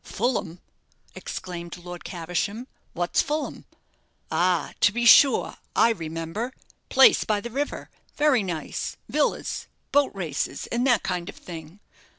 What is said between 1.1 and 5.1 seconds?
exclaimed Lord Caversham; "what's Fulham? Ah, to be